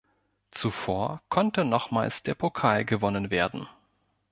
Zuvor 0.49 1.21
konnte 1.29 1.63
nochmals 1.63 2.23
der 2.23 2.33
Pokal 2.33 2.85
gewonnen 2.85 3.29
werden. 3.29 3.67